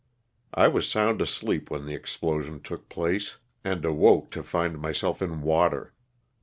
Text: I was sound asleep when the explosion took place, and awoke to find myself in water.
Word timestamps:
I 0.55 0.67
was 0.67 0.89
sound 0.89 1.21
asleep 1.21 1.69
when 1.69 1.85
the 1.85 1.93
explosion 1.93 2.59
took 2.59 2.89
place, 2.89 3.37
and 3.63 3.85
awoke 3.85 4.31
to 4.31 4.41
find 4.41 4.79
myself 4.81 5.21
in 5.21 5.43
water. 5.43 5.93